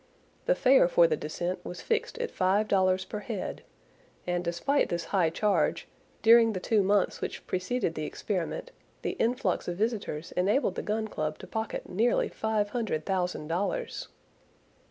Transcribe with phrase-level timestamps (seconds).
[0.47, 3.61] The fare for the descent was fixed at five dollars per head;
[4.25, 5.87] and despite this high charge,
[6.23, 8.71] during the two months which preceded the experiment,
[9.03, 14.07] the influx of visitors enabled the Gun Club to pocket nearly five hundred thousand dollars!